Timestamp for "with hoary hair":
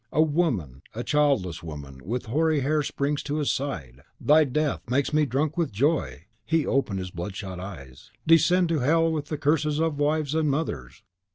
2.03-2.81